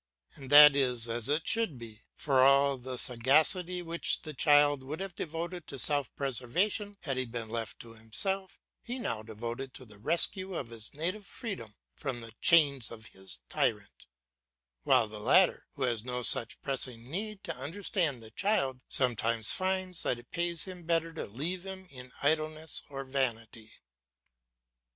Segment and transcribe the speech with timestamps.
[0.33, 4.99] And that is as it should be, for all the sagacity which the child would
[4.99, 9.85] have devoted to self preservation, had he been left to himself, is now devoted to
[9.85, 14.07] the rescue of his native freedom from the chains of his tyrant;
[14.85, 20.01] while the latter, who has no such pressing need to understand the child, sometimes finds
[20.01, 23.71] that it pays him better to leave him in idleness or vanity.